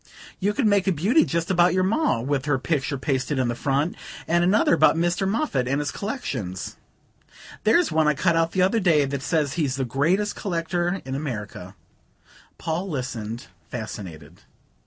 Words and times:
You 0.39 0.53
could 0.55 0.65
make 0.65 0.87
a 0.87 0.91
beauty 0.91 1.23
just 1.23 1.51
about 1.51 1.75
your 1.75 1.83
Ma, 1.83 2.21
with 2.21 2.45
her 2.45 2.57
picture 2.57 2.97
pasted 2.97 3.37
in 3.37 3.49
the 3.49 3.53
front 3.55 3.95
and 4.27 4.43
another 4.43 4.73
about 4.73 4.95
Mr. 4.95 5.27
Moffatt 5.29 5.67
and 5.67 5.79
his 5.79 5.91
collections. 5.91 6.75
There's 7.65 7.91
one 7.91 8.07
I 8.07 8.15
cut 8.15 8.35
out 8.35 8.51
the 8.53 8.63
other 8.63 8.79
day 8.79 9.05
that 9.05 9.21
says 9.21 9.53
he's 9.53 9.75
the 9.75 9.85
greatest 9.85 10.35
collector 10.35 11.03
in 11.05 11.13
America." 11.13 11.75
Paul 12.57 12.89
listened, 12.89 13.45
fascinated. 13.69 14.41